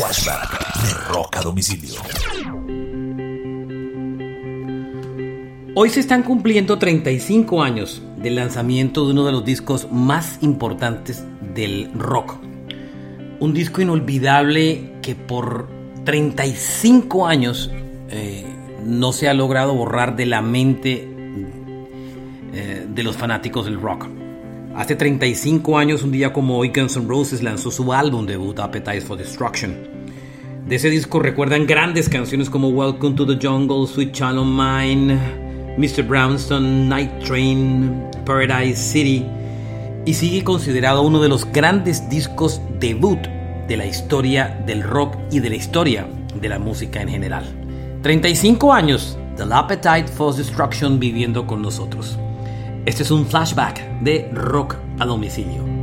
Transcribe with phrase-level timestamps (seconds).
[0.00, 2.00] De Rock a Domicilio.
[5.74, 11.22] Hoy se están cumpliendo 35 años del lanzamiento de uno de los discos más importantes
[11.54, 12.38] del rock.
[13.40, 15.68] Un disco inolvidable que por
[16.06, 17.70] 35 años
[18.08, 18.46] eh,
[18.82, 21.06] no se ha logrado borrar de la mente
[22.54, 24.08] eh, de los fanáticos del rock.
[24.74, 29.00] Hace 35 años, un día como hoy, Guns N' Roses lanzó su álbum debut, Appetite
[29.00, 29.76] for Destruction.
[30.64, 35.18] De ese disco recuerdan grandes canciones como Welcome to the Jungle, Sweet Child of Mine,
[35.76, 36.06] Mr.
[36.06, 39.26] Brownstone, Night Train, Paradise City,
[40.06, 43.18] y sigue considerado uno de los grandes discos debut
[43.66, 46.06] de la historia del rock y de la historia
[46.40, 47.44] de la música en general.
[48.02, 52.16] 35 años del Appetite for Destruction viviendo con nosotros.
[52.90, 55.79] Este es un flashback de rock a domicilio.